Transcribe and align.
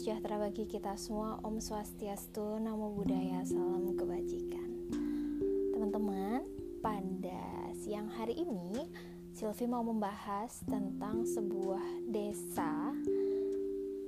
sejahtera 0.00 0.40
bagi 0.40 0.64
kita 0.64 0.96
semua. 0.96 1.36
Om 1.44 1.60
Swastiastu, 1.60 2.56
Namo 2.56 2.96
Buddhaya, 2.96 3.44
Salam 3.44 3.92
Kebajikan. 3.92 4.88
Teman-teman, 5.76 6.40
pada 6.80 7.68
siang 7.76 8.08
hari 8.08 8.32
ini 8.40 8.88
Silvi 9.36 9.68
mau 9.68 9.84
membahas 9.84 10.64
tentang 10.64 11.28
sebuah 11.28 12.08
desa. 12.08 12.96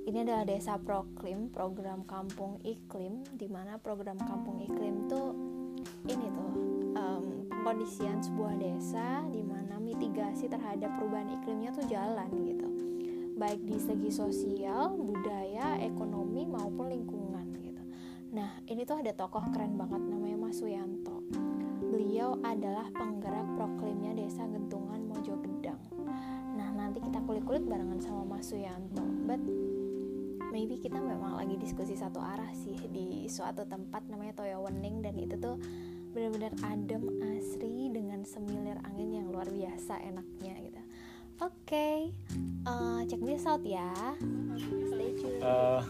Ini 0.09 0.25
adalah 0.25 0.49
desa 0.49 0.81
Proklim, 0.81 1.53
program 1.53 2.01
kampung 2.09 2.57
iklim, 2.65 3.21
di 3.37 3.45
mana 3.45 3.77
program 3.77 4.17
kampung 4.17 4.65
iklim 4.65 5.05
tuh 5.05 5.37
ini 6.09 6.25
tuh 6.33 6.51
um, 6.97 7.45
pengkondisian 7.53 8.17
sebuah 8.17 8.57
desa 8.57 9.29
di 9.29 9.45
mana 9.45 9.77
mitigasi 9.77 10.49
terhadap 10.49 10.89
perubahan 10.97 11.37
iklimnya 11.37 11.69
tuh 11.69 11.85
jalan 11.85 12.33
gitu 12.49 12.72
baik 13.33 13.65
di 13.65 13.77
segi 13.81 14.09
sosial, 14.13 14.93
budaya, 14.93 15.77
ekonomi 15.81 16.45
maupun 16.45 16.89
lingkungan 16.89 17.57
gitu. 17.61 17.83
Nah, 18.33 18.61
ini 18.69 18.85
tuh 18.85 19.01
ada 19.01 19.13
tokoh 19.13 19.43
keren 19.53 19.77
banget 19.77 20.01
namanya 20.05 20.37
Mas 20.37 20.61
Suyanto. 20.61 21.25
Beliau 21.81 22.37
adalah 22.41 22.89
penggerak 22.93 23.45
proklimnya 23.57 24.17
Desa 24.17 24.45
Gentungan 24.49 25.05
Mojo 25.05 25.37
Gedang. 25.41 25.81
Nah, 26.57 26.69
nanti 26.73 27.01
kita 27.01 27.21
kulik-kulik 27.25 27.65
barengan 27.65 28.01
sama 28.01 28.25
Mas 28.25 28.49
Suyanto. 28.49 29.05
But 29.25 29.41
maybe 30.53 30.77
kita 30.77 31.01
memang 31.01 31.37
lagi 31.37 31.57
diskusi 31.57 31.97
satu 31.97 32.21
arah 32.21 32.53
sih 32.53 32.77
di 32.93 33.25
suatu 33.25 33.65
tempat 33.65 34.05
namanya 34.05 34.37
Toyo 34.37 34.61
Wening 34.61 35.01
dan 35.01 35.17
itu 35.17 35.33
tuh 35.41 35.57
benar-benar 36.13 36.53
adem 36.69 37.09
asri 37.25 37.89
dengan 37.89 38.21
semilir 38.21 38.77
angin 38.85 39.17
yang 39.17 39.27
luar 39.33 39.49
biasa 39.49 39.97
enaknya 40.05 40.53
gitu. 40.61 40.72
Oke, 41.43 41.75
okay. 41.75 41.97
uh, 42.63 43.03
eh, 43.03 43.11
cek 43.11 43.19
this 43.27 43.43
out 43.43 43.59
ya. 43.67 43.91
Stay 44.87 45.11
tune. 45.19 45.43
Uh, 45.43 45.83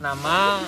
nama 0.00 0.64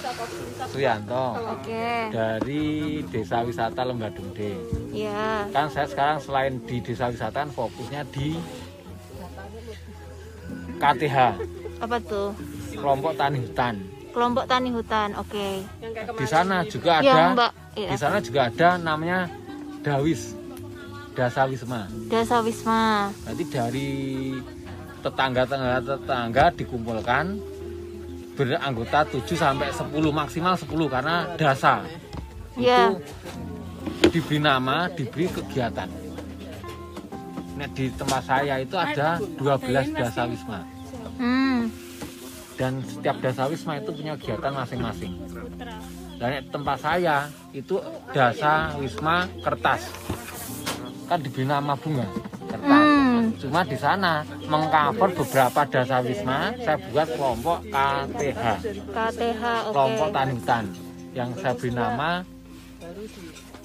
Suyanto. 0.68 1.40
Oke. 1.40 1.64
Okay. 1.64 2.12
Dari 2.12 2.64
Desa 3.08 3.40
Wisata 3.48 3.80
Lembadungde. 3.88 4.60
Iya. 4.92 5.48
Yeah. 5.48 5.56
Kan 5.56 5.72
saya 5.72 5.88
sekarang 5.88 6.20
selain 6.20 6.60
di 6.68 6.84
Desa 6.84 7.08
Wisata 7.08 7.48
kan 7.48 7.48
fokusnya 7.48 8.04
di 8.12 8.36
KTH. 10.84 11.16
Apa 11.80 11.96
tuh? 12.04 12.36
Kelompok 12.76 13.16
Tani 13.16 13.40
Hutan. 13.40 13.74
Kelompok 14.12 14.44
Tani 14.44 14.68
Hutan, 14.68 15.16
oke. 15.16 15.32
Okay. 15.32 15.64
Di 16.12 16.26
sana 16.28 16.60
juga 16.68 17.00
ada. 17.00 17.08
Ya, 17.08 17.32
Mbak. 17.32 17.52
Iya. 17.72 17.88
Di 17.88 17.96
sana 17.96 18.20
juga 18.20 18.52
ada 18.52 18.76
namanya 18.76 19.32
Dawis. 19.80 20.36
Dasa 21.16 21.48
Wisma. 21.48 21.88
Dasa 22.12 22.44
Wisma. 22.44 23.08
Nanti 23.24 23.44
dari 23.48 23.90
tetangga-tetangga 25.00 25.80
tetangga 25.80 26.44
dikumpulkan 26.52 27.24
beranggota 28.36 29.00
7 29.08 29.24
sampai 29.32 29.72
10 29.72 29.96
maksimal 30.12 30.60
10 30.60 30.68
karena 30.92 31.24
dasa. 31.40 31.88
Yeah. 32.60 33.00
Itu 34.04 34.12
diberi 34.12 34.44
nama, 34.44 34.92
diberi 34.92 35.32
kegiatan. 35.32 35.88
Nah, 37.56 37.68
di 37.72 37.88
tempat 37.96 38.22
saya 38.28 38.60
itu 38.60 38.76
ada 38.76 39.16
12 39.16 39.96
dasa 39.96 40.28
wisma. 40.28 40.68
Hmm. 41.16 41.72
Dan 42.60 42.84
setiap 42.84 43.16
dasa 43.24 43.48
wisma 43.48 43.80
itu 43.80 43.88
punya 43.88 44.20
kegiatan 44.20 44.52
masing-masing. 44.52 45.16
Dan 46.20 46.44
tempat 46.52 46.76
saya 46.76 47.32
itu 47.56 47.80
dasa 48.12 48.76
wisma 48.76 49.32
kertas 49.40 49.88
kan 51.06 51.18
diberi 51.22 51.46
nama 51.46 51.72
bunga 51.78 52.06
kertas. 52.50 52.84
Hmm. 52.86 53.22
Cuma 53.38 53.60
di 53.66 53.76
sana 53.78 54.12
mengcover 54.46 55.10
beberapa 55.22 55.60
dasar 55.66 56.00
wisma, 56.02 56.54
saya 56.62 56.76
buat 56.90 57.08
kelompok 57.14 57.58
KTH. 57.70 58.44
KTH, 58.90 59.42
okay. 59.42 59.72
Kelompok 59.72 60.08
tani 60.14 60.32
hutan 60.34 60.64
yang 61.16 61.30
saya 61.38 61.52
beri 61.56 61.70
nama 61.72 62.10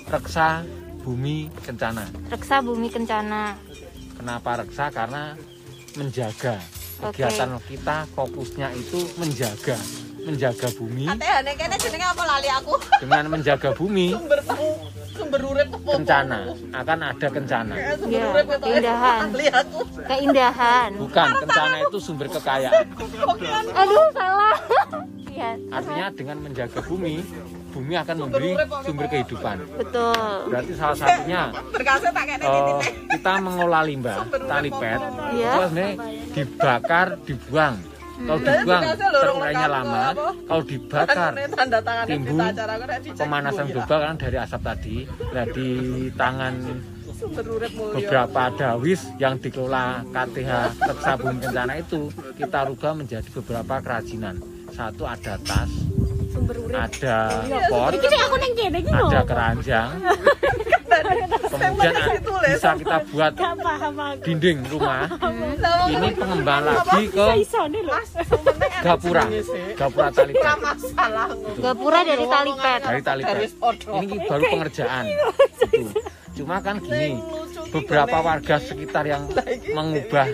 Reksa 0.08 0.66
Bumi 1.02 1.50
Kencana. 1.62 2.06
Reksa 2.30 2.56
Bumi 2.62 2.88
Kencana. 2.90 3.58
Kenapa 4.18 4.62
reksa? 4.62 4.94
Karena 4.94 5.34
menjaga. 5.98 6.62
Kegiatan 7.02 7.58
okay. 7.58 7.82
kita 7.82 8.06
fokusnya 8.14 8.70
itu 8.78 9.10
menjaga 9.18 9.74
menjaga 10.22 10.70
bumi. 10.78 11.10
Dengan 13.02 13.24
menjaga 13.26 13.74
bumi 13.74 14.14
sumber 15.22 15.42
urip 15.46 15.70
kencana. 15.86 16.40
akan 16.74 16.98
ada 17.14 17.28
kencana. 17.30 17.76
Ya, 18.10 18.26
keindahan. 18.58 19.22
keindahan. 20.10 20.90
Bukan 20.98 21.28
kencana 21.46 21.76
itu 21.86 21.98
sumber 22.02 22.28
kekayaan. 22.34 22.86
Aduh 23.78 24.08
salah. 24.18 24.58
Ya, 25.32 25.58
artinya 25.74 26.08
dengan 26.14 26.38
menjaga 26.44 26.80
bumi 26.86 27.24
bumi 27.72 27.94
akan 27.96 28.16
memberi 28.28 28.52
sumber 28.84 29.06
kehidupan. 29.08 29.58
Betul. 29.80 30.36
Berarti 30.52 30.72
salah 30.76 30.98
satunya 31.00 31.42
uh, 31.56 32.82
kita 33.16 33.32
mengolah 33.40 33.82
limbah 33.88 34.28
tali 34.28 34.70
pet 34.70 35.00
ya. 35.40 35.56
itu 35.56 35.60
sebenarnya 35.72 35.92
dibakar 36.36 37.08
dibuang 37.24 37.76
kalau 38.28 38.40
dibuang 38.40 38.84
terurainya 38.98 39.68
lama 39.68 40.04
kalau 40.48 40.64
dibakar 40.64 41.32
timbul 42.08 42.40
pemanasan 43.18 43.66
global 43.72 44.00
kan 44.02 44.16
dari 44.18 44.38
asap 44.38 44.62
tadi 44.62 44.98
nah 45.34 45.46
di 45.50 45.70
tangan 46.14 46.54
beberapa 47.94 48.44
dawis 48.58 49.14
yang 49.22 49.38
dikelola 49.38 50.02
KTH 50.10 50.52
Tersabung 50.82 51.38
Kencana 51.38 51.78
itu 51.78 52.10
kita 52.34 52.66
rubah 52.66 52.98
menjadi 52.98 53.30
beberapa 53.30 53.78
kerajinan. 53.78 54.42
Satu 54.74 55.06
ada 55.06 55.38
tas 55.46 55.70
ada 56.72 57.44
pot 57.70 57.92
ada 57.92 59.22
keranjang 59.28 59.90
kemudian 61.52 61.94
bisa 62.46 62.70
kita 62.78 62.98
buat 63.12 63.34
dinding 64.22 64.58
rumah. 64.70 65.08
Ini 65.88 66.08
pengembangan 66.16 66.74
lagi 66.84 67.04
ke 67.10 67.26
gapura. 68.82 69.24
gapura 69.78 70.08
talipet 70.12 70.44
gapura 71.62 72.00
dari 72.04 72.26
talipet 72.26 72.80
dari 72.82 73.02
talipet 73.02 73.38
ini 74.02 74.16
baru 74.28 74.44
pengerjaan. 74.52 75.04
itu. 75.72 76.00
Cuma 76.32 76.64
kan 76.64 76.80
gini 76.80 77.20
beberapa 77.70 78.18
warga 78.20 78.58
sekitar 78.58 79.06
yang 79.06 79.30
mengubah 79.72 80.28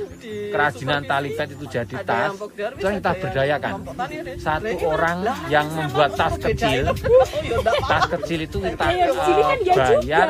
kerajinan 0.51 1.03
tali 1.03 1.35
pet 1.35 1.49
itu 1.53 1.65
jadi 1.67 1.95
tas. 2.07 2.31
itu 2.33 2.83
yang 2.83 2.95
kita 3.03 3.13
berdayakan 3.19 3.73
satu 4.39 4.75
orang 4.87 5.17
yang 5.51 5.67
membuat 5.67 6.15
tas 6.15 6.35
kecil. 6.39 6.95
tas 7.83 8.03
kecil 8.17 8.39
itu 8.47 8.57
kita 8.63 8.85
uh, 8.87 9.53
bayar. 9.75 10.29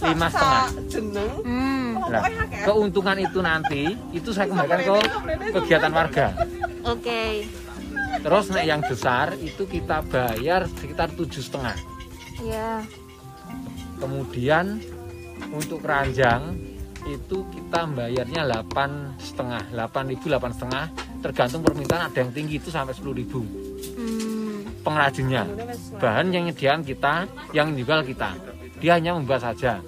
Lima 0.00 0.26
setengah. 0.32 0.66
nah, 2.08 2.22
keuntungan 2.64 3.16
itu 3.20 3.38
nanti 3.44 3.92
itu 4.16 4.32
saya 4.32 4.48
kembalikan 4.48 4.80
ke 4.80 4.96
kegiatan 5.60 5.92
warga. 5.92 6.26
Oke. 6.88 7.04
Okay. 7.04 7.32
terus 8.20 8.52
naik 8.52 8.66
yang 8.68 8.82
besar 8.84 9.32
itu 9.38 9.64
kita 9.64 10.04
bayar 10.08 10.66
sekitar 10.80 11.12
tujuh 11.14 11.40
setengah. 11.44 11.76
Ya 12.40 12.84
kemudian 14.00 14.80
untuk 15.52 15.84
keranjang 15.84 16.56
itu 17.08 17.44
kita 17.48 17.88
bayarnya 17.88 18.44
delapan 18.44 19.16
setengah 19.16 19.62
delapan 19.72 20.04
ribu 20.08 20.24
delapan 20.28 20.52
setengah. 20.52 20.84
Tergantung 21.20 21.60
permintaan 21.60 22.08
ada 22.08 22.18
yang 22.20 22.32
tinggi 22.32 22.56
itu 22.56 22.72
sampai 22.72 22.96
sepuluh 22.96 23.16
ribu. 23.20 23.44
Hmm. 23.96 24.64
pengrajinnya. 24.80 25.44
Bahan 26.00 26.32
yang 26.32 26.48
nyediakan 26.48 26.80
kita 26.80 27.28
yang 27.52 27.76
jual 27.76 28.00
kita. 28.00 28.32
Dia 28.80 28.96
hanya 28.96 29.12
membuat 29.12 29.44
saja. 29.44 29.84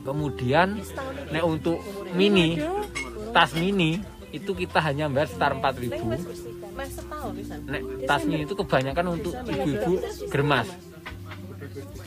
Kemudian 0.00 0.80
nek 1.28 1.44
untuk 1.44 1.76
mini 2.16 2.56
tas 3.36 3.52
mini 3.52 4.00
itu 4.32 4.56
kita 4.56 4.80
hanya 4.80 5.12
bayar 5.12 5.28
sekitar 5.28 5.60
empat 5.60 5.74
ribu. 5.76 6.08
Nek 7.68 7.82
tas 8.08 8.24
mini 8.24 8.48
itu 8.48 8.56
kebanyakan 8.56 9.20
untuk 9.20 9.36
ibu-ibu 9.44 10.00
germas 10.32 10.68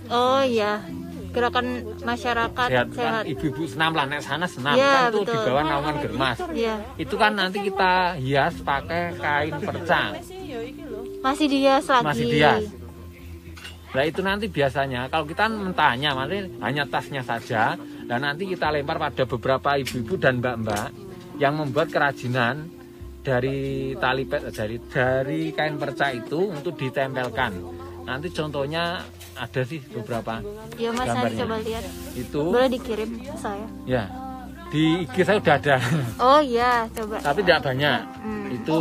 Oh 0.09 0.41
iya, 0.41 0.81
gerakan 1.29 1.85
masyarakat 2.01 2.69
sehat. 2.69 2.87
sehat. 2.93 3.23
Ibu-ibu 3.29 3.63
senam 3.69 3.91
lah, 3.93 4.05
nek 4.09 4.21
sana 4.25 4.49
senam 4.49 4.73
ya, 4.73 5.09
kan 5.09 5.13
tuh 5.13 5.23
di 5.25 5.37
bawah 5.37 5.63
naungan 5.65 5.95
germas. 6.01 6.37
Ya. 6.53 6.75
Itu 6.97 7.15
kan 7.15 7.37
nanti 7.37 7.61
kita 7.61 8.17
hias 8.17 8.55
pakai 8.65 9.13
kain 9.17 9.55
perca. 9.61 10.17
Masih 11.21 11.45
dihias 11.45 11.85
lagi. 11.85 12.05
Masih 12.05 12.25
dihias. 12.25 12.63
Nah 13.89 14.03
itu 14.05 14.21
nanti 14.21 14.45
biasanya 14.49 15.09
kalau 15.09 15.25
kita 15.25 15.49
mentahnya, 15.49 16.13
nanti 16.13 16.45
hanya 16.61 16.83
tasnya 16.85 17.25
saja, 17.25 17.73
dan 18.05 18.19
nanti 18.21 18.49
kita 18.49 18.69
lempar 18.69 19.01
pada 19.01 19.25
beberapa 19.25 19.77
ibu-ibu 19.77 20.13
dan 20.17 20.41
mbak-mbak 20.41 20.89
yang 21.41 21.57
membuat 21.57 21.89
kerajinan 21.89 22.69
dari 23.19 23.93
tali 23.99 24.23
dari 24.27 24.77
dari 24.89 25.41
kain 25.51 25.75
perca 25.75 26.09
itu 26.15 26.49
untuk 26.49 26.79
ditempelkan 26.79 27.51
nanti 28.07 28.31
contohnya 28.31 29.03
ada 29.39 29.61
sih 29.63 29.79
beberapa 29.85 30.43
ya 30.75 30.89
mas 30.91 31.07
gambarnya. 31.07 31.39
coba 31.39 31.55
lihat 31.59 31.83
itu 32.13 32.41
boleh 32.45 32.69
dikirim 32.69 33.09
ke 33.17 33.35
saya 33.35 33.65
ya 33.85 34.03
di 34.69 34.81
IG 35.03 35.15
saya 35.23 35.37
udah 35.39 35.55
ada 35.55 35.75
Oh 36.19 36.37
iya, 36.39 36.85
coba. 36.91 37.17
tapi 37.19 37.39
tidak 37.41 37.61
banyak 37.63 37.99
Hmm. 38.19 38.45
itu 38.51 38.79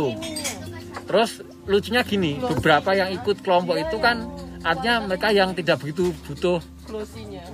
terus 1.03 1.31
lucunya 1.65 2.01
gini 2.03 2.37
beberapa 2.37 2.91
yang 2.91 3.09
ikut 3.11 3.39
kelompok 3.39 3.75
itu 3.75 3.97
kan 3.97 4.29
artinya 4.61 5.01
mereka 5.01 5.31
yang 5.31 5.49
tidak 5.51 5.79
begitu 5.79 6.11
butuh 6.23 6.59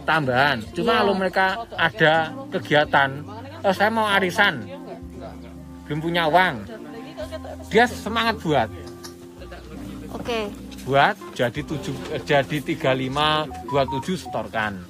tambahan 0.04 0.66
cuma 0.72 0.92
Iya. 0.92 1.00
kalau 1.00 1.14
mereka 1.14 1.46
ada 1.72 2.14
kegiatan 2.50 3.10
oh 3.62 3.72
saya 3.72 3.88
mau 3.90 4.10
arisan 4.10 4.66
belum 5.86 6.00
punya 6.02 6.26
uang 6.26 6.56
dia 7.68 7.86
semangat 7.86 8.36
buat 8.40 8.68
Oke. 10.12 10.48
Buat 10.86 11.18
jadi 11.34 11.62
tujuh 11.62 11.96
eh, 12.12 12.22
jadi 12.22 12.58
35 12.62 13.68
27 13.68 14.22
setorkan 14.22 14.86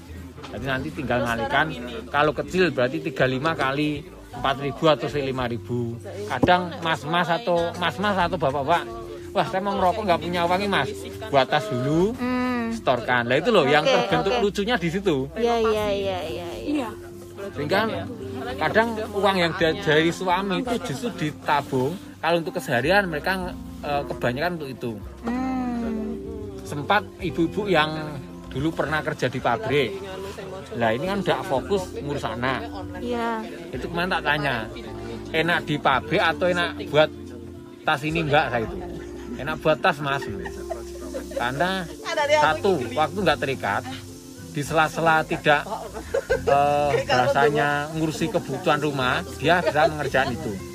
jadi 0.45 0.65
nanti 0.67 0.91
tinggal 0.91 1.23
ngalikan 1.23 1.71
kalau 2.07 2.31
kecil 2.31 2.69
berarti 2.69 2.99
35 3.01 3.15
kali 3.55 4.03
4000 4.35 4.75
atau 4.93 5.07
5000 5.07 6.29
kadang 6.29 6.61
mas-mas 6.79 7.27
atau 7.29 7.71
mas-mas 7.75 8.15
atau 8.17 8.35
bapak-bapak 8.35 8.83
wah 9.31 9.45
saya 9.45 9.59
mau 9.59 9.73
ngerokok 9.73 10.03
nggak 10.03 10.21
punya 10.21 10.41
uang 10.43 10.59
nih 10.59 10.69
mas 10.69 10.89
buat 11.29 11.47
tas 11.47 11.65
dulu 11.65 12.11
Hmm. 12.15 12.73
setorkan 12.73 13.23
lah 13.25 13.37
itu 13.37 13.49
loh 13.49 13.63
yang 13.63 13.83
terbentuk 13.83 14.33
oke. 14.33 14.41
lucunya 14.41 14.75
di 14.75 14.89
situ 14.89 15.29
Iya, 15.33 15.55
iya, 15.61 15.85
iya, 15.87 16.17
iya. 16.25 16.49
iya. 16.59 16.89
sehingga 17.51 18.03
kadang 18.57 18.87
uang 19.13 19.35
yang 19.37 19.51
da- 19.53 19.77
dari 19.77 20.09
suami 20.09 20.59
itu 20.59 20.75
justru 20.83 21.09
ditabung 21.15 21.93
kalau 22.17 22.37
untuk 22.37 22.53
keseharian 22.53 23.05
mereka 23.05 23.53
eh, 23.79 24.03
kebanyakan 24.03 24.51
untuk 24.57 24.69
itu 24.69 24.91
Hmm. 25.23 25.54
Sempat 26.65 27.05
ibu-ibu 27.21 27.69
yang 27.69 28.17
dulu 28.49 28.73
pernah 28.73 29.05
kerja 29.05 29.29
di 29.29 29.39
pabrik. 29.39 30.01
Lah 30.75 30.91
ini 30.91 31.05
kan 31.05 31.21
udah 31.21 31.39
fokus 31.45 31.93
ngurus 32.01 32.25
anak. 32.25 32.65
Iya. 32.99 33.45
itu 33.69 33.85
kemarin 33.91 34.09
tak 34.17 34.23
tanya 34.25 34.55
enak 35.29 35.59
di 35.67 35.75
pabrik 35.77 36.23
atau 36.23 36.45
enak 36.49 36.69
buat 36.89 37.09
tas 37.85 38.01
ini 38.01 38.25
enggak 38.25 38.45
saya 38.49 38.63
itu 38.65 38.77
enak 39.39 39.55
buat 39.61 39.77
tas 39.79 39.97
mas. 40.01 40.25
Karena 41.35 41.85
satu 42.41 42.79
waktu 42.95 43.17
nggak 43.21 43.39
terikat 43.39 43.83
di 44.55 44.63
sela-sela 44.63 45.27
tidak 45.27 45.67
eh, 46.47 46.91
rasanya 47.03 47.91
ngurusi 47.91 48.31
kebutuhan 48.31 48.79
rumah 48.79 49.19
dia 49.35 49.59
bisa 49.59 49.91
mengerjakan 49.91 50.31
itu 50.31 50.74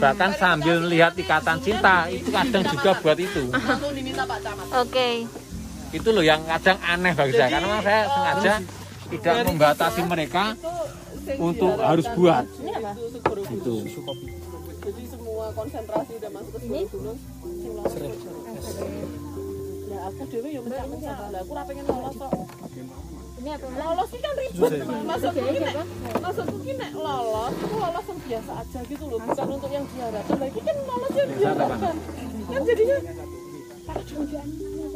bahkan 0.00 0.30
sambil 0.36 0.76
lihat 0.84 1.12
ikatan 1.16 1.58
cinta 1.62 2.08
itu 2.10 2.28
kadang 2.28 2.64
juga 2.68 2.90
buat 3.00 3.18
itu. 3.18 3.44
Oke. 4.82 5.28
itu 5.94 6.08
loh 6.10 6.26
yang 6.26 6.42
kadang 6.50 6.74
aneh 6.82 7.14
bagi 7.14 7.38
saya 7.38 7.54
karena 7.54 7.66
memang 7.70 7.84
saya 7.86 8.02
sengaja 8.10 8.54
tidak 9.14 9.34
membatasi 9.46 10.00
mereka 10.10 10.44
untuk 11.38 11.78
harus 11.78 12.06
buat. 12.18 12.44
itu 13.46 13.74
jadi 14.84 15.02
semua 15.08 15.46
konsentrasi 15.56 16.12
udah 16.20 16.30
masuk 16.36 16.52
ke 16.52 16.58
dulu 16.60 17.12
ya 19.88 20.00
aku 20.12 20.22
dewe 20.28 20.48
ya 20.52 20.60
mencak 20.60 20.86
mencak 20.92 21.16
lah 21.32 21.40
aku 21.40 21.50
ora 21.56 21.62
pengen 21.64 21.84
lolos 21.88 22.14
kok 22.20 22.32
Ini 23.44 23.60
apa? 23.60 23.68
lolos 23.76 24.08
ini 24.08 24.20
kan 24.24 24.34
ribet 24.40 24.72
maksudku 25.04 25.40
ini 25.44 25.58
nek 25.60 25.74
maksudku 26.16 26.56
ini 26.64 26.72
nek 26.80 26.90
lolos 26.96 27.52
aku 27.52 27.76
lolos 27.76 28.04
yang 28.08 28.20
biasa 28.24 28.52
aja 28.56 28.78
gitu 28.88 29.04
loh 29.04 29.18
bukan 29.20 29.46
untuk 29.52 29.68
yang 29.68 29.84
diharapkan. 29.84 30.36
Lagi 30.40 30.60
kan 30.64 30.76
lolos 30.80 31.12
yang 31.12 31.28
diharapkan. 31.28 31.94
Kan 32.48 32.62
jadinya 32.64 32.96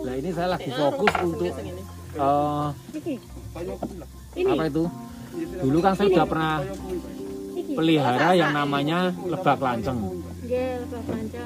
nah 0.01 0.15
ini 0.17 0.31
saya 0.33 0.49
lagi 0.57 0.71
fokus 0.73 1.13
untuk 1.21 1.53
eh, 1.53 2.69
apa 4.49 4.65
itu? 4.65 4.85
Dulu 5.61 5.79
kan 5.85 5.93
saya 5.93 6.09
sudah 6.09 6.25
pernah 6.25 6.55
pelihara 7.77 8.31
yang 8.33 8.57
namanya 8.57 9.13
lebak 9.29 9.61
lanceng. 9.61 10.25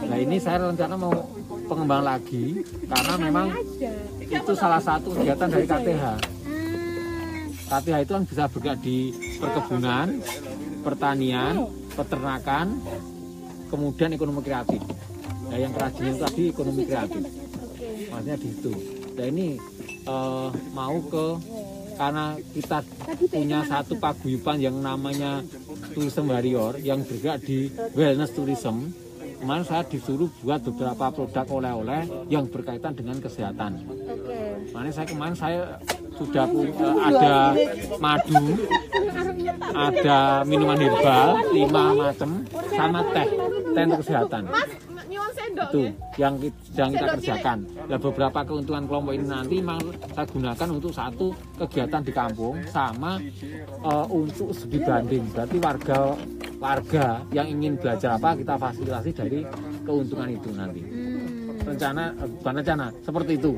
Nah 0.06 0.19
ini 0.22 0.38
saya 0.38 0.70
rencana 0.70 0.94
mau 0.94 1.10
pengembang 1.66 2.06
lagi 2.06 2.62
karena 2.87 3.14
memang 3.19 3.46
itu 4.22 4.52
salah 4.55 4.78
satu 4.78 5.10
kegiatan 5.19 5.50
dari 5.50 5.66
KTH. 5.66 6.05
KTH 7.72 7.96
itu 8.04 8.12
kan 8.12 8.24
bisa 8.28 8.44
bergerak 8.52 8.78
di 8.84 8.98
perkebunan, 9.40 10.06
pertanian, 10.84 11.54
peternakan, 11.96 12.66
kemudian 13.72 14.12
ekonomi 14.12 14.44
kreatif. 14.44 14.84
Nah 15.48 15.56
yang 15.56 15.72
kerajinan 15.72 16.12
itu 16.12 16.20
tadi 16.20 16.42
ekonomi 16.52 16.82
kreatif. 16.84 17.22
Maksudnya 18.12 18.36
di 18.36 18.48
situ. 18.52 18.72
Nah 19.16 19.26
ini 19.32 19.48
eh, 20.04 20.48
mau 20.76 20.96
ke 21.08 21.26
karena 21.96 22.36
kita 22.52 22.78
punya 23.28 23.64
satu 23.64 23.96
paguyuban 23.96 24.60
yang 24.60 24.76
namanya 24.80 25.40
Tourism 25.96 26.28
Warrior 26.28 26.76
yang 26.80 27.04
bergerak 27.04 27.40
di 27.40 27.72
wellness 27.96 28.36
tourism. 28.36 28.92
Kemarin 29.40 29.66
saya 29.66 29.82
disuruh 29.82 30.30
buat 30.44 30.62
beberapa 30.62 31.10
produk 31.10 31.46
oleh-oleh 31.50 32.30
yang 32.30 32.46
berkaitan 32.46 32.94
dengan 32.94 33.19
kesehatan. 33.19 33.82
Oke. 33.90 34.38
Makanya 34.70 34.92
saya 34.94 35.06
kemarin 35.10 35.34
saya 35.34 35.60
sudah 36.16 36.46
eh, 36.48 36.96
ada 37.02 37.34
madu, 37.98 38.44
ada 39.72 40.18
minuman 40.44 40.78
herbal 40.78 41.28
lima 41.50 41.84
macam 41.94 42.30
sama 42.70 43.00
teh, 43.12 43.28
teh 43.72 43.82
untuk 43.88 44.00
kesehatan. 44.04 44.42
Itu 45.52 45.82
yang 46.18 46.40
ki- 46.40 46.56
sedang 46.68 46.90
kita 46.92 47.06
kerjakan. 47.16 47.58
Nah, 47.86 47.98
beberapa 48.00 48.40
keuntungan 48.42 48.84
kelompok 48.88 49.12
ini 49.14 49.26
nanti 49.28 49.56
memang 49.60 49.80
saya 50.10 50.26
gunakan 50.26 50.68
untuk 50.72 50.92
satu 50.92 51.26
kegiatan 51.60 52.02
di 52.02 52.12
kampung 52.12 52.54
sama 52.68 53.20
eh, 53.62 54.06
untuk 54.10 54.50
studi 54.52 54.80
banding. 54.82 55.24
Berarti 55.30 55.56
warga 55.62 55.98
warga 56.62 57.06
yang 57.34 57.50
ingin 57.50 57.74
belajar 57.74 58.14
apa 58.16 58.38
kita 58.38 58.54
fasilitasi 58.54 59.10
dari 59.12 59.40
keuntungan 59.82 60.28
itu 60.30 60.48
nanti. 60.54 60.80
Hmm. 60.82 61.62
Rencana 61.62 62.04
eh, 62.16 62.28
bukan 62.38 62.52
rencana 62.58 62.86
seperti 63.02 63.32
itu. 63.38 63.52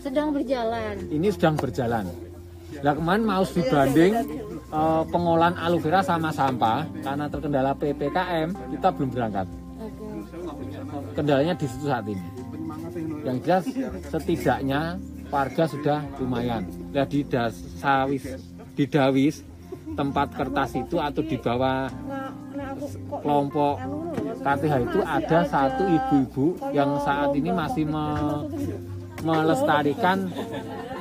Sedang 0.00 0.32
berjalan. 0.32 0.94
ini 1.12 1.28
sedang 1.28 1.54
berjalan. 1.60 2.08
Nah 2.80 2.92
kemarin 2.96 3.22
mau 3.26 3.42
studi 3.44 3.68
banding 3.68 4.14
eh, 4.72 5.02
pengolahan 5.12 5.56
aloe 5.60 5.82
vera 5.82 6.00
sama 6.00 6.32
sampah 6.32 6.88
karena 7.04 7.26
terkendala 7.28 7.72
ppkm 7.76 8.48
kita 8.76 8.88
belum 8.96 9.10
berangkat. 9.12 9.46
Kendalanya 11.12 11.54
di 11.58 11.66
situ 11.68 11.84
saat 11.84 12.06
ini. 12.08 12.24
Yang 13.26 13.36
jelas 13.44 13.64
setidaknya 14.08 14.80
warga 15.28 15.64
sudah 15.68 15.98
lumayan. 16.16 16.64
Nah 16.96 17.04
di 17.04 17.20
dasawis 17.26 18.24
di 18.72 18.84
Dawis 18.88 19.44
tempat 19.98 20.32
kertas 20.32 20.70
itu 20.78 20.96
atau 20.96 21.20
di 21.20 21.36
bawah 21.36 21.90
kelompok 23.20 23.76
KTH 24.40 24.74
itu 24.86 25.00
ada 25.04 25.38
satu 25.44 25.82
ibu-ibu 25.84 26.46
yang 26.72 26.96
saat 27.02 27.34
ini 27.34 27.50
masih 27.52 27.84
me- 27.84 28.46
melestarikan 29.22 30.18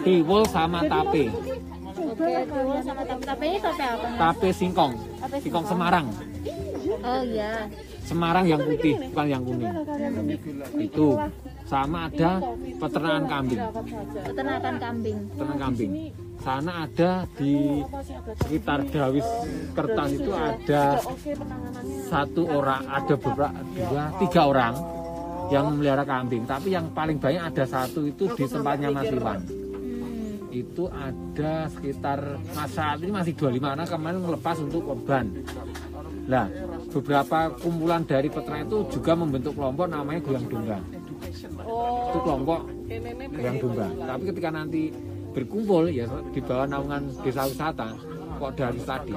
tiwul 0.03 0.43
sama 0.47 0.83
tape. 0.85 1.29
Oke, 1.29 2.33
tiwul 2.45 2.79
sama 2.83 3.01
tape. 3.05 3.23
Tapenya 3.25 3.59
tape 3.63 3.83
apa? 3.83 4.07
Tape 4.17 4.49
singkong, 4.51 4.93
singkong 5.43 5.65
Semarang. 5.67 6.07
Oh 7.03 7.21
iya. 7.23 7.67
Semarang 8.03 8.49
yang 8.49 8.57
putih, 8.65 8.97
bukan 9.13 9.25
yang 9.29 9.43
kuning. 9.45 9.69
Itu 10.81 11.13
sama 11.69 12.09
ada 12.09 12.41
peternakan 12.81 13.23
kambing, 13.29 13.61
Peternakan 14.25 14.75
kambing. 14.81 15.17
peternakan 15.29 15.59
kambing. 15.61 15.91
Sana 16.39 16.87
ada 16.87 17.27
di 17.35 17.83
sekitar 18.39 18.87
Dawis 18.87 19.27
Kertas 19.75 20.09
itu 20.15 20.31
ada 20.31 20.95
satu 22.07 22.47
orang, 22.47 22.87
ada 22.87 23.15
beberapa 23.19 23.59
dua, 23.75 24.03
tiga 24.23 24.41
orang 24.47 24.73
yang 25.49 25.63
memelihara 25.73 26.05
kambing. 26.05 26.45
Tapi 26.45 26.73
yang 26.73 26.89
paling 26.93 27.17
banyak 27.17 27.41
ada 27.41 27.65
satu 27.65 28.05
itu 28.05 28.29
di 28.37 28.45
tempatnya 28.45 28.89
Mas 28.93 29.09
Iwan. 29.09 29.39
Hmm. 29.45 30.49
Itu 30.49 30.89
ada 30.89 31.69
sekitar 31.69 32.41
mas 32.57 32.73
saat 32.73 32.97
ini 33.01 33.11
masih 33.13 33.33
25 33.37 33.61
karena 33.61 33.85
kemarin 33.85 34.19
melepas 34.25 34.57
untuk 34.61 34.81
korban. 34.85 35.25
Nah, 36.29 36.45
beberapa 36.93 37.53
kumpulan 37.57 38.05
dari 38.05 38.29
peternak 38.29 38.69
itu 38.69 38.85
juga 38.93 39.17
membentuk 39.17 39.57
kelompok 39.57 39.89
namanya 39.89 40.21
Goyang 40.21 40.45
Domba. 40.45 40.77
oh 41.65 42.13
Itu 42.13 42.19
kelompok 42.21 42.59
Goyang 43.33 43.57
Domba. 43.57 43.87
Tapi 43.89 44.23
ketika 44.29 44.49
nanti 44.53 44.93
berkumpul 45.33 45.89
ya 45.89 46.09
di 46.33 46.41
bawah 46.41 46.65
naungan 46.65 47.13
desa 47.21 47.45
wisata 47.45 47.93
kok 48.39 48.51
dari 48.57 48.79
tadi 48.81 49.13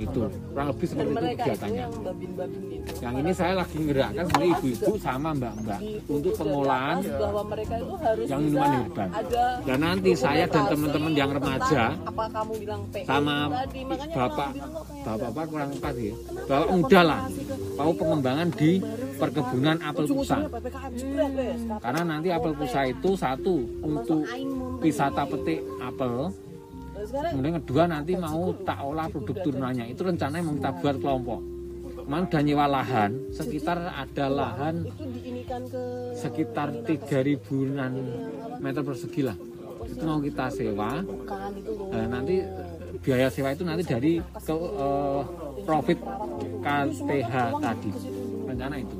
itu. 0.00 0.20
Kurang 0.30 0.66
lebih 0.72 0.86
seperti 0.86 1.10
itu 1.12 1.26
kegiatannya. 1.38 1.78
yang 1.78 1.92
babin-babin 2.02 2.62
itu. 2.70 2.90
Yang 2.98 3.14
ini 3.20 3.32
saya 3.34 3.52
lagi 3.58 3.76
ngerakkan 3.78 4.24
sebenarnya 4.26 4.52
ibu-ibu 4.58 4.92
sama 4.98 5.28
mbak-mbak 5.36 5.80
untuk 6.08 6.32
pengolahan 6.38 6.96
bahwa 7.18 7.42
mereka 7.46 7.74
itu 7.78 7.94
harus 8.00 8.26
yang 8.26 8.40
minuman 8.42 8.70
herbal. 8.80 9.08
Dan 9.66 9.78
nanti 9.78 10.10
saya 10.16 10.44
dan 10.48 10.64
teman-teman 10.66 11.12
yang 11.14 11.30
remaja 11.30 11.82
apa 11.94 12.24
kamu 12.32 12.52
bilang 12.62 12.82
PI 12.90 13.04
sama 13.06 13.36
tadi. 13.52 13.80
Bapak 14.08 14.50
bapak-bapak 15.04 15.44
kurang 15.50 15.70
pas 15.78 15.94
ya. 15.94 16.14
Bapak 16.48 16.68
muda 16.72 17.00
lah. 17.04 17.20
mau 17.78 17.94
pengembangan 17.94 18.48
di 18.58 18.82
perkebunan 19.18 19.78
apel 19.78 20.06
jebret 20.98 21.32
wes 21.38 21.60
karena 21.78 22.02
nanti 22.02 22.28
apel 22.34 22.52
pusa 22.58 22.80
itu 22.90 23.10
satu 23.14 23.56
untuk 23.82 24.26
wisata 24.82 25.22
petik 25.30 25.62
apel 25.78 26.34
kemudian 27.08 27.54
kedua 27.62 27.82
nanti 27.88 28.12
mau 28.16 28.52
tak 28.64 28.78
olah 28.84 29.06
produk 29.08 29.36
turunannya 29.40 29.84
itu 29.92 30.00
rencananya 30.04 30.44
mau 30.44 30.54
kita 30.56 30.70
buat 30.80 30.96
kelompok. 31.00 31.40
Cuman 32.08 32.24
udah 32.24 32.40
nyewa 32.40 32.66
lahan 32.72 33.10
sekitar 33.36 33.76
ada 33.84 34.26
lahan 34.32 34.80
itu 34.80 35.04
diinikan 35.12 35.60
ke 35.68 35.82
sekitar 36.16 36.72
3000-an 36.88 37.92
meter 38.64 38.80
persegi 38.80 39.28
lah. 39.28 39.36
Itu 39.84 40.04
mau 40.08 40.16
kita 40.16 40.48
sewa. 40.48 41.04
Itu 41.04 41.72
loh. 41.76 41.92
Nah, 41.92 42.08
nanti 42.08 42.40
biaya 43.04 43.28
sewa 43.28 43.52
itu 43.52 43.60
nanti 43.60 43.84
dari 43.84 44.12
ke 44.24 44.56
eh, 44.56 45.22
profit 45.68 46.00
KTH 46.64 47.32
tadi. 47.60 47.90
Rencana 48.48 48.76
itu. 48.80 48.96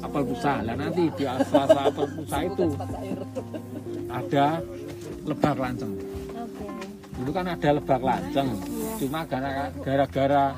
Apel 0.00 0.22
pulsa. 0.32 0.54
Lah 0.64 0.76
nanti 0.80 1.02
di 1.12 1.24
asal 1.28 1.68
apel 1.68 2.06
itu 2.24 2.66
ada 4.08 4.64
lebak 5.28 5.56
lanceng. 5.60 5.92
Dulu 7.18 7.30
kan 7.34 7.46
ada 7.50 7.70
lebak 7.74 8.00
lanceng 8.00 8.48
cuma 8.98 9.26
gara- 9.26 9.74
gara-gara 9.82 10.54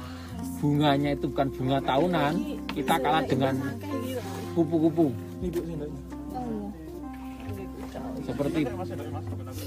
bunganya 0.61 1.17
itu 1.17 1.27
bukan 1.33 1.49
bunga 1.57 1.79
tahunan 1.85 2.33
kita 2.77 2.95
kalah 3.01 3.25
dengan 3.25 3.55
kupu-kupu. 4.53 5.09
Seperti 8.21 8.61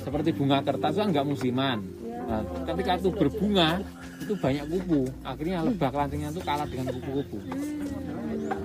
seperti 0.06 0.30
bunga 0.34 0.58
kertas 0.64 0.94
kan 0.98 1.08
nggak 1.10 1.28
musiman. 1.28 1.80
Nah, 2.24 2.42
ketika 2.72 2.92
itu 3.02 3.10
berbunga 3.12 3.82
itu 4.22 4.34
banyak 4.38 4.66
kupu. 4.70 5.02
Akhirnya 5.26 5.66
lebak 5.66 5.94
lancengnya 5.94 6.30
itu 6.32 6.42
kalah 6.46 6.68
dengan 6.70 6.88
kupu-kupu. 6.94 7.38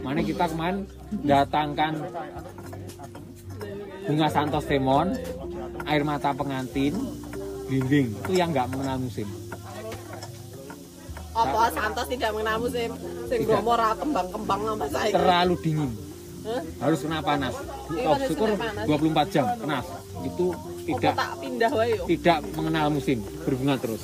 Mana 0.04 0.20
kita 0.22 0.44
kemarin 0.48 0.84
datangkan 1.24 1.92
bunga 4.08 4.28
santos 4.32 4.64
temon 4.64 5.12
air 5.84 6.02
mata 6.04 6.32
pengantin 6.32 6.96
belimbing 7.68 8.16
itu 8.16 8.32
yang 8.32 8.48
nggak 8.50 8.66
mengenal 8.72 8.96
musim. 8.96 9.28
Apa 11.36 11.70
santos 11.70 12.06
tidak 12.10 12.34
mengenal 12.34 12.56
musim? 12.64 12.90
Sing 13.28 13.40
bromo 13.46 13.72
ra 13.76 13.94
kembang-kembang 13.94 14.60
sama 14.64 14.86
saya 14.90 15.12
terlalu 15.12 15.54
dingin. 15.60 15.90
Hah? 16.48 16.62
harus 16.80 16.98
kena 17.04 17.20
panas. 17.20 17.54
Iya, 17.92 18.08
oh, 18.08 18.16
syukur 18.24 18.48
kena 18.56 18.88
panas. 18.88 19.28
24 19.28 19.34
jam 19.34 19.44
panas. 19.60 19.86
Itu 20.24 20.46
tidak 20.88 21.14
tak 21.14 21.32
pindah 21.44 21.70
wae 21.76 21.88
yo? 21.92 22.04
tidak 22.08 22.38
mengenal 22.56 22.86
musim. 22.88 23.18
Berbunga 23.44 23.76
terus. 23.76 24.02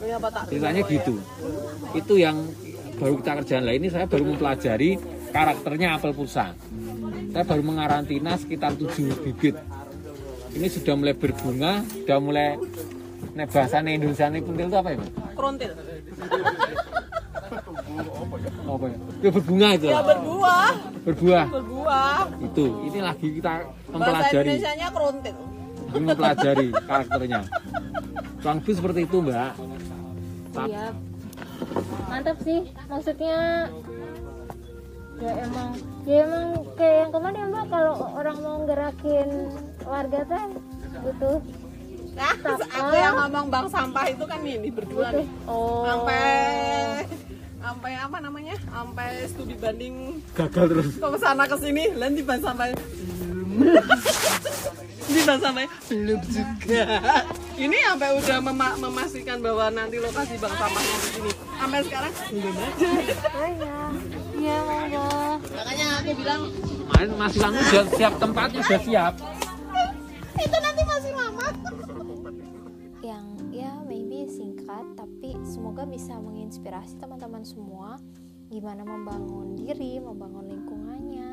Ya, 0.00 0.16
apa 0.16 0.32
tak 0.32 0.48
ceritanya 0.48 0.80
gitu. 0.88 1.20
itu 1.92 2.14
yang 2.16 2.48
baru 2.96 3.20
kita 3.20 3.32
kerjakan 3.44 3.64
lah 3.68 3.74
ini 3.76 3.92
saya 3.92 4.08
baru 4.08 4.32
mempelajari 4.32 4.96
karakternya 5.28 6.00
apel 6.00 6.16
pulsa 6.16 6.56
saya 7.30 7.44
baru 7.46 7.62
mengarantina 7.62 8.34
sekitar 8.34 8.74
7 8.74 9.22
bibit. 9.22 9.54
Ini 10.50 10.66
sudah 10.66 10.98
mulai 10.98 11.14
berbunga 11.14 11.86
sudah 11.86 12.18
mulai 12.18 12.58
Nek 13.34 13.48
Indonesia 13.86 14.26
ini 14.28 14.40
puntil 14.42 14.66
itu 14.68 14.76
apa 14.76 14.88
ya? 14.90 14.96
Mas? 14.98 15.08
ya? 15.08 15.12
krontil 15.36 15.70
Apa 18.70 18.86
ya? 18.86 18.96
Ya 19.20 19.30
berbunga 19.34 19.68
itu. 19.74 19.86
ya 19.90 20.00
berbuah 20.06 20.72
Berbuah. 21.02 21.44
berbuah 21.50 22.22
Itu. 22.44 22.64
Ini 22.86 22.98
lagi 23.02 23.26
kita 23.40 23.52
bahasa 23.90 23.90
mempelajari. 23.90 24.46
Indonesia 24.46 24.72
nya 24.78 24.88
krontil 24.94 25.36
Ini 25.90 26.04
mempelajari 26.06 26.66
karakternya. 26.86 27.40
Kurang 28.40 28.58
lebih 28.62 28.74
seperti 28.78 29.00
itu, 29.04 29.16
Mbak. 29.20 29.52
Iya. 30.70 30.86
Mantap 32.08 32.36
sih. 32.46 32.60
Maksudnya 32.88 33.68
ya 35.20 35.32
emang 35.44 35.70
ya 36.08 36.16
emang 36.24 36.46
kayak 36.80 36.96
yang 37.04 37.10
kemarin 37.12 37.52
mbak 37.52 37.66
kalau 37.68 37.92
orang 38.16 38.38
mau 38.40 38.64
gerakin 38.64 39.28
warga 39.84 40.24
teh 40.24 40.44
butuh 41.04 41.38
nah 42.10 42.34
aku 42.68 42.94
yang 42.94 43.14
ngomong 43.16 43.46
bang 43.48 43.66
sampah 43.66 44.04
itu 44.06 44.24
kan 44.24 44.40
ini 44.40 44.68
berdua 44.68 45.08
nih. 45.12 45.26
Oh. 45.44 45.86
Sampai 45.86 46.24
sampai 47.60 47.92
apa 47.94 48.16
namanya? 48.18 48.56
Sampai 48.66 49.08
studi 49.26 49.54
banding. 49.54 49.94
Gagal 50.32 50.64
terus. 50.68 50.86
ke 50.96 51.18
sana 51.18 51.44
ke 51.44 51.56
sini 51.56 51.84
dan 51.94 52.10
di 52.12 52.22
bang 52.22 52.40
sampai 52.40 52.68
di 55.06 55.20
bang 55.20 55.38
sampai 55.38 55.64
belum 55.86 56.20
juga. 56.24 56.82
Ini 57.54 57.76
sampai 57.84 58.08
udah 58.16 58.38
mema- 58.40 58.78
memastikan 58.78 59.38
bahwa 59.38 59.68
nanti 59.68 59.96
lokasi 59.98 60.34
bang 60.34 60.54
sampahnya 60.54 60.94
di 60.96 61.08
sini. 61.10 61.30
Sampai 61.56 61.80
sekarang? 61.84 62.12
Belum 62.30 62.54
oh 62.56 63.46
iya 63.46 63.76
iya 64.40 64.56
monggo 64.64 65.04
makanya 65.52 65.86
aku 66.00 66.10
bilang 66.16 66.42
Kemarin 66.90 67.10
masih 67.16 67.40
langsung 67.40 67.64
sudah 67.66 67.86
siap 67.92 68.12
tempatnya 68.16 68.60
sudah 68.60 68.82
siap. 68.82 69.12
itu 70.36 70.56
nanti 70.58 70.82
masih 70.82 71.12
lama 71.12 71.46
singkat 74.30 74.86
tapi 74.94 75.34
semoga 75.42 75.82
bisa 75.82 76.14
menginspirasi 76.22 76.96
teman-teman 77.02 77.42
semua 77.42 77.98
gimana 78.50 78.82
membangun 78.82 79.54
diri, 79.54 80.02
membangun 80.02 80.46
lingkungannya. 80.50 81.30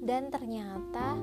Dan 0.00 0.28
ternyata 0.28 1.16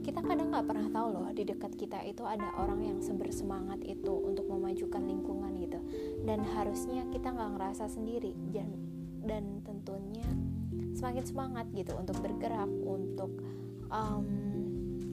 kita 0.00 0.24
kadang 0.24 0.48
nggak 0.48 0.64
pernah 0.64 0.88
tahu 0.88 1.08
loh 1.12 1.28
di 1.36 1.44
dekat 1.44 1.76
kita 1.76 2.00
itu 2.08 2.24
ada 2.24 2.56
orang 2.56 2.80
yang 2.80 2.98
sebersemangat 3.04 3.84
itu 3.84 4.12
untuk 4.12 4.48
memajukan 4.48 5.04
lingkungan 5.04 5.60
gitu. 5.60 5.80
Dan 6.24 6.40
harusnya 6.56 7.04
kita 7.12 7.32
nggak 7.32 7.56
ngerasa 7.56 7.84
sendiri. 7.88 8.32
Dan 8.52 8.68
dan 9.20 9.60
tentunya 9.64 10.24
semakin 10.96 11.24
semangat 11.28 11.68
gitu 11.76 11.92
untuk 12.00 12.16
bergerak 12.24 12.68
untuk 12.84 13.32
um, 13.92 14.24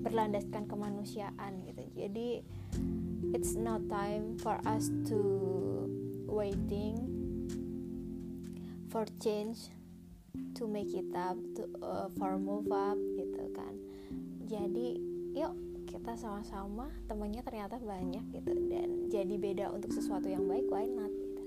berlandaskan 0.07 0.63
kemanusiaan 0.71 1.59
gitu. 1.67 1.83
Jadi 1.99 2.27
it's 3.33 3.55
not 3.55 3.81
time 3.89 4.37
for 4.39 4.59
us 4.63 4.91
to 5.07 5.17
waiting 6.27 6.95
for 8.91 9.03
change 9.19 9.71
to 10.55 10.67
make 10.67 10.93
it 10.93 11.09
up 11.15 11.35
to 11.55 11.65
uh, 11.81 12.07
for 12.15 12.37
move 12.37 12.69
up 12.71 12.97
gitu 13.17 13.43
kan 13.51 13.73
jadi 14.47 14.99
yuk 15.35 15.53
kita 15.87 16.19
sama-sama 16.19 16.91
temannya 17.07 17.41
ternyata 17.41 17.79
banyak 17.79 18.23
gitu 18.31 18.51
dan 18.67 19.07
jadi 19.07 19.35
beda 19.39 19.65
untuk 19.71 19.91
sesuatu 19.95 20.27
yang 20.27 20.43
baik 20.45 20.67
why 20.67 20.83
not 20.83 21.09
gitu. 21.09 21.37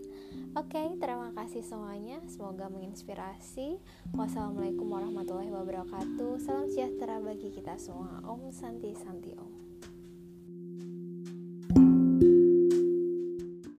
Oke, 0.59 0.99
terima 0.99 1.31
kasih 1.31 1.63
semuanya. 1.63 2.19
Semoga 2.27 2.67
menginspirasi. 2.67 3.79
Wassalamualaikum 4.11 4.83
warahmatullahi 4.87 5.51
wabarakatuh. 5.55 6.43
Salam 6.43 6.67
sejahtera 6.67 7.23
bagi 7.23 7.55
kita 7.55 7.79
semua. 7.79 8.19
Om 8.27 8.51
Santi 8.51 8.91
Santi 8.99 9.31
Om. 9.39 9.50